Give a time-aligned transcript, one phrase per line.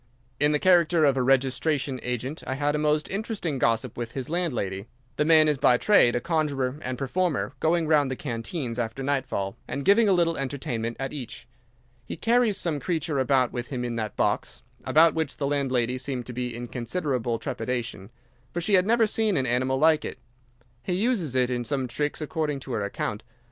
[0.39, 4.31] In the character of a registration agent I had a most interesting gossip with his
[4.31, 4.87] landlady.
[5.17, 9.57] The man is by trade a conjurer and performer, going round the canteens after nightfall,
[9.67, 11.47] and giving a little entertainment at each.
[12.03, 16.25] He carries some creature about with him in that box; about which the landlady seemed
[16.25, 18.09] to be in considerable trepidation,
[18.51, 20.17] for she had never seen an animal like it.
[20.81, 23.21] He uses it in some of his tricks according to her account.